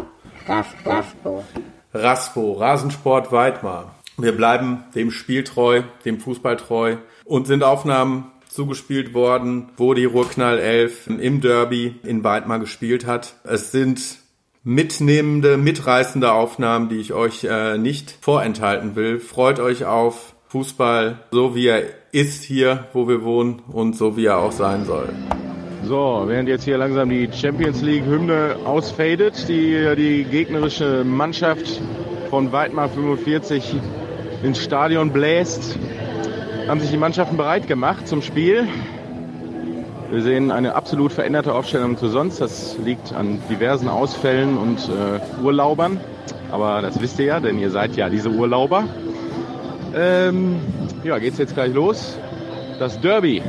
[0.85, 1.45] Raspo.
[1.95, 3.95] Raspo, Rasensport Weidmar.
[4.17, 10.05] Wir bleiben dem Spiel treu, dem Fußball treu und sind Aufnahmen zugespielt worden, wo die
[10.05, 13.35] Ruhrknall 11 im Derby in Weidmar gespielt hat.
[13.45, 14.19] Es sind
[14.65, 19.19] mitnehmende, mitreißende Aufnahmen, die ich euch äh, nicht vorenthalten will.
[19.19, 24.27] Freut euch auf Fußball, so wie er ist hier, wo wir wohnen und so wie
[24.27, 25.09] er auch sein soll.
[25.83, 31.81] So, während jetzt hier langsam die Champions League Hymne ausfadet, die die gegnerische Mannschaft
[32.29, 33.77] von Weidmar 45
[34.43, 35.79] ins Stadion bläst,
[36.69, 38.69] haben sich die Mannschaften bereit gemacht zum Spiel.
[40.11, 42.43] Wir sehen eine absolut veränderte Aufstellung zu sonst.
[42.43, 45.99] Das liegt an diversen Ausfällen und äh, Urlaubern.
[46.51, 48.85] Aber das wisst ihr ja, denn ihr seid ja diese Urlauber.
[49.95, 50.59] Ähm,
[51.05, 52.19] ja, geht's jetzt gleich los.
[52.79, 53.43] Das Derby.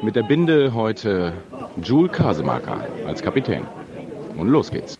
[0.00, 1.34] Mit der Binde heute
[1.82, 3.66] Jules Kasemaker als Kapitän.
[4.36, 4.98] Und los geht's.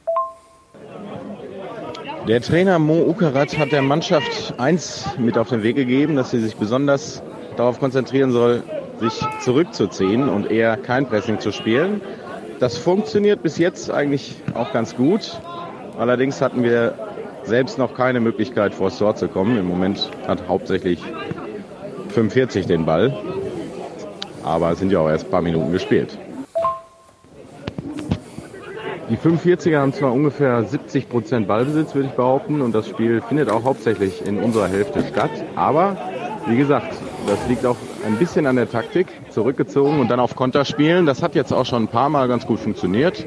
[2.28, 6.40] Der Trainer Mo Ukarat hat der Mannschaft eins mit auf den Weg gegeben, dass sie
[6.40, 7.22] sich besonders
[7.56, 8.62] darauf konzentrieren soll,
[9.00, 12.00] sich zurückzuziehen und eher kein Pressing zu spielen.
[12.60, 15.40] Das funktioniert bis jetzt eigentlich auch ganz gut.
[15.98, 16.94] Allerdings hatten wir
[17.44, 19.56] selbst noch keine Möglichkeit, vor das Tor zu kommen.
[19.58, 21.02] Im Moment hat hauptsächlich
[22.10, 23.16] 45 den Ball.
[24.42, 26.18] Aber es sind ja auch erst ein paar Minuten gespielt.
[29.10, 33.50] Die 45er haben zwar ungefähr 70 Prozent Ballbesitz, würde ich behaupten, und das Spiel findet
[33.50, 35.30] auch hauptsächlich in unserer Hälfte statt.
[35.54, 35.96] Aber
[36.46, 36.94] wie gesagt,
[37.26, 37.76] das liegt auch
[38.06, 41.04] ein bisschen an der Taktik, zurückgezogen und dann auf Konter spielen.
[41.04, 43.26] Das hat jetzt auch schon ein paar Mal ganz gut funktioniert.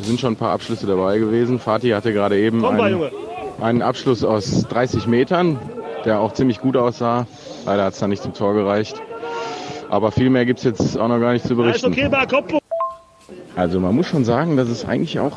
[0.00, 1.58] Es sind schon ein paar Abschlüsse dabei gewesen.
[1.58, 3.10] Fatih hatte gerade eben einen,
[3.60, 5.58] einen Abschluss aus 30 Metern,
[6.04, 7.26] der auch ziemlich gut aussah.
[7.66, 9.00] Leider hat es dann nicht zum Tor gereicht.
[9.90, 11.92] Aber viel mehr gibt es jetzt auch noch gar nicht zu berichten.
[13.56, 15.36] Also man muss schon sagen, dass es eigentlich auch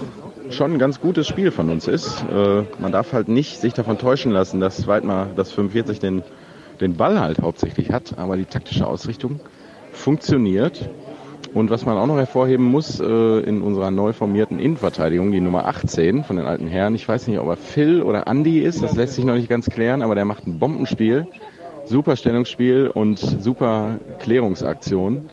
[0.51, 2.23] schon ein ganz gutes Spiel von uns ist.
[2.31, 6.23] Äh, man darf halt nicht sich davon täuschen lassen, dass Weidmar das 45 den,
[6.79, 9.39] den Ball halt hauptsächlich hat, aber die taktische Ausrichtung
[9.91, 10.89] funktioniert.
[11.53, 13.03] Und was man auch noch hervorheben muss, äh,
[13.41, 17.39] in unserer neu formierten Innenverteidigung, die Nummer 18 von den alten Herren, ich weiß nicht,
[17.39, 20.23] ob er Phil oder Andy ist, das lässt sich noch nicht ganz klären, aber der
[20.23, 21.27] macht ein Bombenspiel,
[21.83, 25.29] super Stellungsspiel und super Klärungsaktion.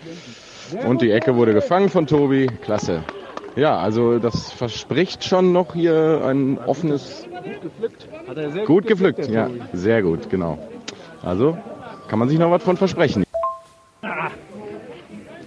[0.86, 3.04] Und die Ecke wurde gefangen von Tobi, klasse.
[3.54, 7.26] Ja, also das verspricht schon noch hier ein offenes...
[7.32, 8.08] Gut gepflückt.
[8.28, 10.58] Hat er sehr gut, gut gepflückt, gepflückt ja, sehr gut, genau.
[11.22, 11.56] Also
[12.08, 13.24] kann man sich noch was von versprechen.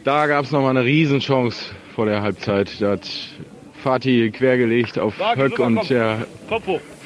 [0.03, 2.81] Da gab es nochmal eine Riesenchance vor der Halbzeit.
[2.81, 3.07] Da hat
[3.83, 6.25] Fatih quergelegt auf Höck und der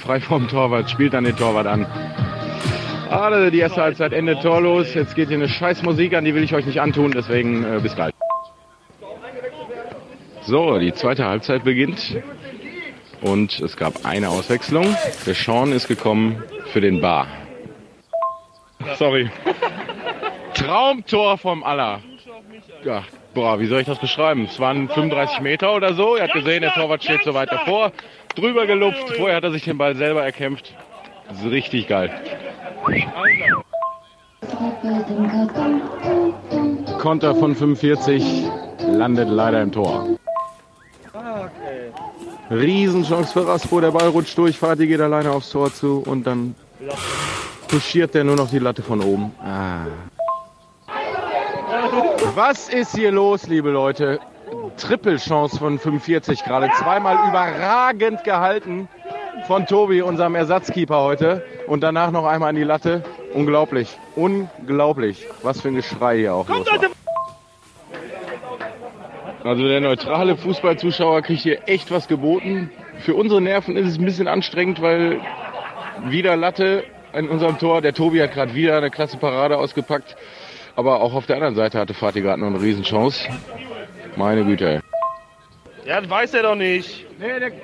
[0.02, 1.86] frei vom Torwart spielt dann den Torwart an.
[3.10, 4.94] Also die erste Halbzeit endet torlos.
[4.94, 7.80] Jetzt geht hier eine scheiß Musik an, die will ich euch nicht antun, deswegen äh,
[7.82, 8.14] bis gleich.
[10.44, 12.18] So, die zweite Halbzeit beginnt
[13.22, 14.96] und es gab eine Auswechslung.
[15.26, 17.28] Der Sean ist gekommen für den Bar.
[18.98, 19.30] Sorry.
[20.54, 22.00] Traumtor vom Aller.
[22.84, 24.46] Ja, boah, wie soll ich das beschreiben?
[24.50, 26.16] Es waren 35 Meter oder so.
[26.16, 27.92] Er hat gesehen, der Torwart steht so weit davor.
[28.36, 29.16] Drüber gelupft.
[29.18, 30.74] Vorher hat er sich den Ball selber erkämpft.
[31.28, 32.12] Das ist richtig geil.
[37.00, 38.46] Konter von 45
[38.88, 40.18] landet leider im Tor.
[42.52, 46.54] Riesenchance für Raspo, der Ball rutscht durch, Fatih geht alleine aufs Tor zu und dann
[47.68, 49.32] touchiert der nur noch die Latte von oben.
[49.40, 49.86] Ah.
[52.36, 54.20] Was ist hier los, liebe Leute?
[54.76, 56.70] Triple-Chance von 45 gerade.
[56.78, 58.90] Zweimal überragend gehalten
[59.48, 61.46] von Tobi, unserem Ersatzkeeper heute.
[61.68, 63.06] Und danach noch einmal an die Latte.
[63.34, 63.98] Unglaublich.
[64.18, 65.26] Unglaublich.
[65.44, 66.90] Was für ein Geschrei hier auch los war.
[69.46, 72.70] Also der neutrale Fußballzuschauer kriegt hier echt was geboten.
[73.00, 75.22] Für unsere Nerven ist es ein bisschen anstrengend, weil
[76.10, 77.80] wieder Latte in unserem Tor.
[77.80, 80.18] Der Tobi hat gerade wieder eine klasse Parade ausgepackt.
[80.76, 83.28] Aber auch auf der anderen Seite hatte Fatih gerade noch eine Riesenchance.
[84.16, 84.68] Meine Güte.
[84.76, 84.80] ey.
[85.86, 87.06] Ja, das weiß er doch nicht.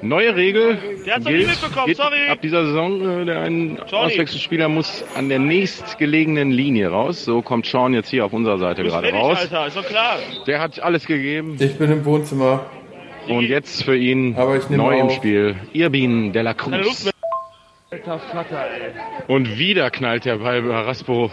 [0.02, 2.30] Neue Regel Der hat's doch nicht gilt, mitbekommen, sorry.
[2.30, 3.80] ab dieser Saison, äh, der ein.
[3.91, 7.26] Auswechselspieler muss an der nächstgelegenen Linie raus.
[7.26, 9.39] So kommt Sean jetzt hier auf unserer Seite gerade raus.
[9.39, 10.17] Alter, ist doch klar.
[10.45, 11.58] Der hat alles gegeben.
[11.60, 12.65] Ich bin im Wohnzimmer.
[13.28, 15.13] Und jetzt für ihn Aber ich nehme neu im auf.
[15.13, 17.10] Spiel Irbin de la Cruz.
[17.89, 18.91] Alter Vater, ey.
[19.28, 21.32] Und wieder knallt der Ball bei Raspo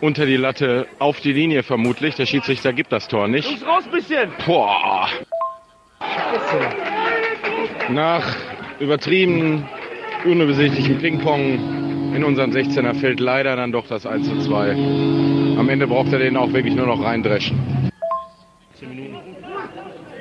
[0.00, 2.14] unter die Latte auf die Linie vermutlich.
[2.16, 3.48] Der Schiedsrichter gibt das Tor nicht.
[3.48, 4.30] Jungs, raus bisschen.
[4.46, 5.08] Boah.
[7.88, 8.36] Nach
[8.78, 9.68] übertrieben
[10.24, 14.72] unübersichtlichen Ping-Pong in unseren 16er fällt leider dann doch das 1 zu 2.
[15.58, 17.90] Am Ende braucht er den auch wirklich nur noch reindreschen.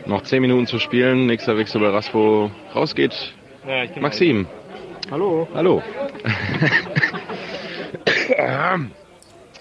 [0.06, 1.26] Noch 10 Minuten zu spielen.
[1.26, 2.52] Nächster Wechsel bei Raspo.
[2.74, 3.34] Rausgeht
[3.68, 4.48] Ja, ich geh mal Maxim.
[5.10, 5.48] Hallo.
[5.54, 5.82] Hallo.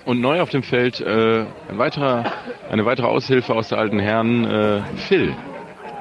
[0.04, 2.30] Und neu auf dem Feld äh, ein weiterer,
[2.70, 5.34] eine weitere Aushilfe aus der alten Herren, äh, Phil.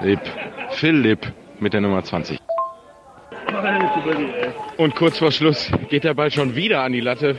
[0.01, 0.19] Lip.
[0.71, 2.37] Phil Lip mit der Nummer 20.
[3.47, 4.49] Alter, Buddy, ey.
[4.77, 7.37] Und kurz vor Schluss geht der Ball schon wieder an die Latte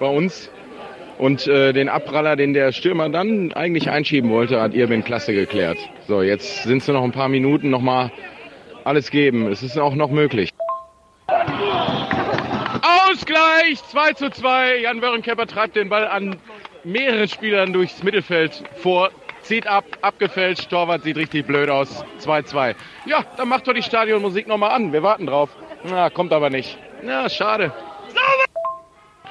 [0.00, 0.50] bei uns.
[1.18, 5.78] Und äh, den Abpraller, den der Stürmer dann eigentlich einschieben wollte, hat Irwin klasse geklärt.
[6.06, 8.10] So, jetzt sind es nur noch ein paar Minuten, nochmal
[8.84, 9.50] alles geben.
[9.50, 10.50] Es ist auch noch möglich.
[13.56, 14.76] Ausgleich 2 zu 2.
[14.80, 16.36] Jan Wörnkepper treibt den Ball an
[16.84, 19.10] mehreren Spielern durchs Mittelfeld vor.
[19.42, 20.68] Zieht ab, abgefälscht.
[20.68, 22.04] Torwart sieht richtig blöd aus.
[22.20, 22.74] 2-2.
[23.06, 24.92] Ja, dann macht doch die Stadionmusik nochmal an.
[24.92, 25.50] Wir warten drauf.
[25.84, 26.76] Na, kommt aber nicht.
[27.02, 27.72] Na, schade.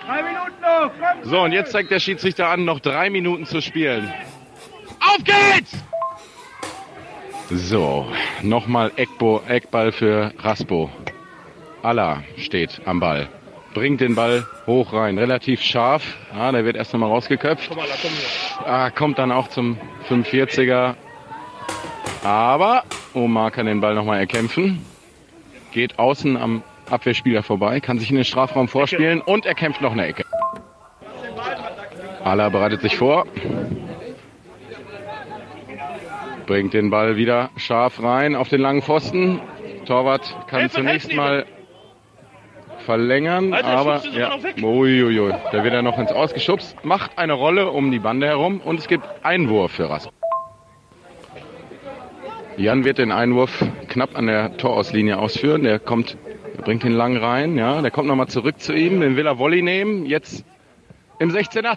[0.05, 0.91] Drei Minuten noch.
[0.99, 1.29] Komm.
[1.29, 4.11] So, und jetzt zeigt der Schiedsrichter an, noch drei Minuten zu spielen.
[5.01, 5.77] Auf geht's!
[7.49, 8.07] So,
[8.41, 10.89] nochmal Eckball für Raspo.
[11.83, 13.29] Allah steht am Ball.
[13.75, 15.19] Bringt den Ball hoch rein.
[15.19, 16.15] Relativ scharf.
[16.33, 17.69] Ah, der wird erst nochmal rausgeköpft.
[18.65, 19.77] Ah, kommt dann auch zum
[20.09, 20.95] 45er.
[22.23, 24.83] Aber Omar kann den Ball nochmal erkämpfen.
[25.73, 29.91] Geht außen am Abwehrspieler vorbei, kann sich in den Strafraum vorspielen und er kämpft noch
[29.91, 30.23] eine Ecke.
[32.23, 33.27] Allah bereitet sich vor.
[36.45, 39.41] Bringt den Ball wieder scharf rein auf den langen Pfosten.
[39.85, 41.45] Torwart kann zunächst mal
[42.85, 47.71] verlängern, Alter, der aber ja, uiuiui, da wird er noch ins Ausgeschubst, macht eine Rolle
[47.71, 50.13] um die Bande herum und es gibt Einwurf für Rasmus.
[52.57, 55.63] Jan wird den Einwurf knapp an der Torauslinie ausführen.
[55.63, 56.17] Der kommt,
[56.55, 59.37] er bringt ihn lang rein, ja, der kommt nochmal zurück zu ihm, den will er
[59.37, 60.45] Volley nehmen, jetzt
[61.19, 61.63] im 16er.
[61.63, 61.71] Ja,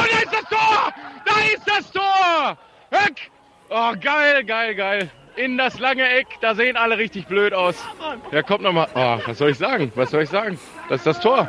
[0.00, 0.94] und da ist das Tor!
[1.24, 2.58] Da ist das Tor!
[2.90, 3.16] Höck!
[3.70, 5.10] Oh, geil, geil, geil.
[5.36, 7.82] In das lange Eck, da sehen alle richtig blöd aus.
[8.30, 8.86] Der kommt nochmal.
[8.94, 9.90] Oh, was soll ich sagen?
[9.96, 10.58] Was soll ich sagen?
[10.88, 11.48] Das ist das Tor.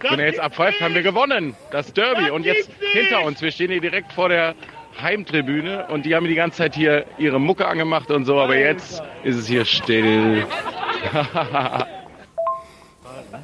[0.00, 1.54] Wenn er jetzt abpfeift, haben wir gewonnen.
[1.70, 2.30] Das Derby.
[2.30, 3.40] Und jetzt hinter uns.
[3.40, 4.54] Wir stehen hier direkt vor der
[5.00, 9.02] Heimtribüne und die haben die ganze Zeit hier ihre Mucke angemacht und so, aber jetzt
[9.22, 10.46] ist es hier still.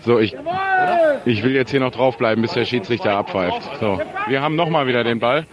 [0.00, 0.36] so, ich,
[1.24, 3.62] ich will jetzt hier noch draufbleiben, bis der Schiedsrichter abpfeift.
[3.80, 5.46] So, wir haben nochmal wieder den Ball.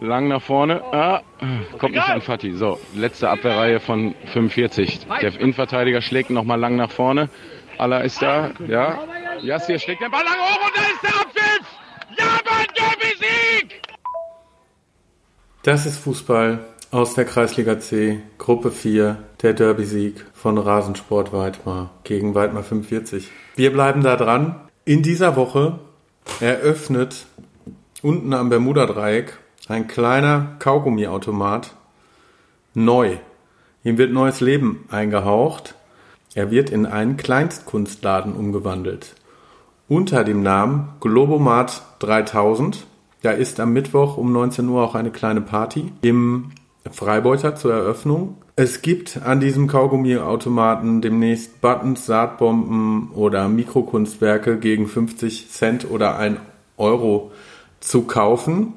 [0.00, 0.82] Lang nach vorne.
[0.92, 1.22] Ah,
[1.78, 2.52] kommt nicht an Fatih.
[2.56, 5.06] So, letzte Abwehrreihe von 45.
[5.22, 7.28] Der Innenverteidiger schlägt nochmal lang nach vorne.
[7.78, 8.50] Allah ist da.
[8.66, 8.98] Ja.
[9.42, 11.66] Yassir schlägt den Ball lang hoch und da ist der Abpfiff!
[12.18, 13.82] Ja, Mann, Derby-Sieg!
[15.62, 16.60] Das ist Fußball
[16.90, 23.30] aus der Kreisliga C, Gruppe 4, der Derby-Sieg von Rasensport Weidmar gegen Weidmar 45.
[23.56, 24.60] Wir bleiben da dran.
[24.84, 25.80] In dieser Woche
[26.40, 27.26] eröffnet
[28.02, 29.38] unten am Bermuda-Dreieck
[29.68, 31.74] ein kleiner Kaugummiautomat
[32.74, 33.16] neu.
[33.82, 35.74] Ihm wird neues Leben eingehaucht.
[36.34, 39.14] Er wird in einen Kleinstkunstladen umgewandelt.
[39.88, 42.86] Unter dem Namen Globomat 3000
[43.24, 46.50] da ist am Mittwoch um 19 Uhr auch eine kleine Party im
[46.90, 48.36] Freibeuter zur Eröffnung.
[48.56, 56.36] Es gibt an diesem Kaugummiautomaten demnächst Buttons, Saatbomben oder Mikrokunstwerke gegen 50 Cent oder 1
[56.76, 57.32] Euro
[57.80, 58.74] zu kaufen.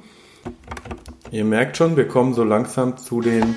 [1.32, 3.56] Ihr merkt schon, wir kommen so langsam zu den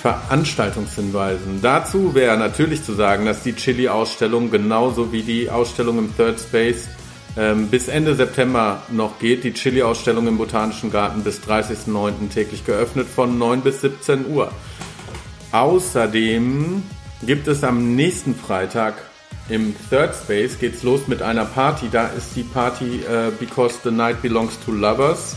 [0.00, 1.60] Veranstaltungshinweisen.
[1.62, 6.88] Dazu wäre natürlich zu sagen, dass die Chili-Ausstellung genauso wie die Ausstellung im Third Space
[7.36, 9.44] ähm, bis Ende September noch geht.
[9.44, 12.30] Die Chili-Ausstellung im Botanischen Garten bis 30.09.
[12.32, 14.50] täglich geöffnet von 9 bis 17 Uhr.
[15.52, 16.82] Außerdem
[17.24, 18.94] gibt es am nächsten Freitag
[19.48, 21.88] im Third Space geht's los mit einer Party.
[21.90, 25.36] Da ist die Party äh, Because the Night Belongs to Lovers,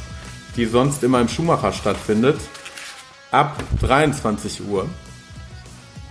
[0.56, 2.40] die sonst immer im Schumacher stattfindet,
[3.32, 4.88] ab 23 Uhr.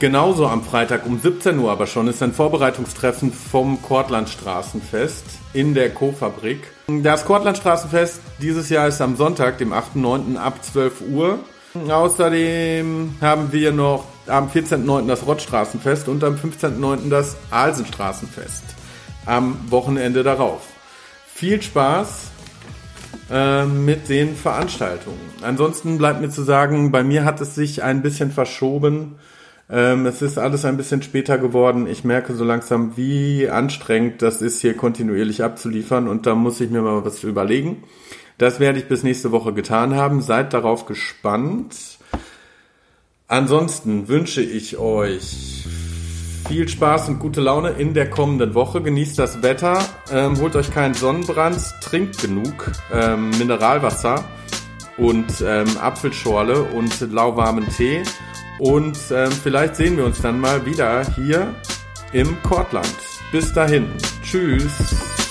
[0.01, 5.95] Genauso am Freitag um 17 Uhr aber schon ist ein Vorbereitungstreffen vom Kortlandstraßenfest in der
[5.95, 6.67] Co-Fabrik.
[6.89, 10.37] Das Kortlandstraßenfest dieses Jahr ist am Sonntag, dem 8.9.
[10.37, 11.39] ab 12 Uhr.
[11.89, 15.07] Außerdem haben wir noch am 14.9.
[15.07, 17.09] das Rottstraßenfest und am 15.9.
[17.09, 18.65] das Alsenstraßenfest.
[19.27, 20.61] Am Wochenende darauf.
[21.27, 22.31] Viel Spaß
[23.31, 25.21] äh, mit den Veranstaltungen.
[25.43, 29.17] Ansonsten bleibt mir zu sagen, bei mir hat es sich ein bisschen verschoben.
[29.71, 31.87] Ähm, es ist alles ein bisschen später geworden.
[31.87, 36.71] Ich merke so langsam, wie anstrengend das ist, hier kontinuierlich abzuliefern und da muss ich
[36.71, 37.83] mir mal was überlegen.
[38.37, 40.21] Das werde ich bis nächste Woche getan haben.
[40.21, 41.77] Seid darauf gespannt.
[43.29, 45.65] Ansonsten wünsche ich euch
[46.49, 48.81] viel Spaß und gute Laune in der kommenden Woche.
[48.81, 54.25] Genießt das Wetter, ähm, holt euch keinen Sonnenbrand, trinkt genug ähm, Mineralwasser
[54.97, 58.03] und ähm, Apfelschorle und lauwarmen Tee.
[58.59, 61.55] Und ähm, vielleicht sehen wir uns dann mal wieder hier
[62.13, 62.95] im Kortland.
[63.33, 63.89] Bis dahin.
[64.23, 65.24] Tschüss.